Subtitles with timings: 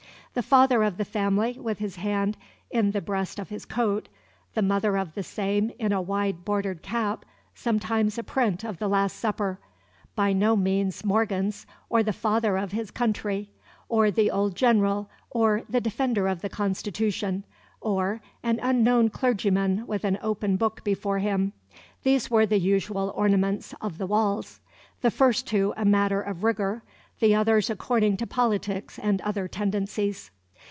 [0.33, 2.37] The father of the family with his hand
[2.69, 4.07] in the breast of his coat,
[4.53, 8.87] the mother of the same in a wide bordered cap, sometimes a print of the
[8.87, 9.59] Last Supper,
[10.15, 13.49] by no means Morghen's, or the Father of his Country,
[13.89, 17.43] or the old General, or the Defender of the Constitution,
[17.81, 21.51] or an unknown clergyman with an open book before him,
[22.03, 24.61] these were the usual ornaments of the walls,
[25.01, 26.83] the first two a matter of rigor,
[27.19, 30.31] the others according to politics and other tendencies.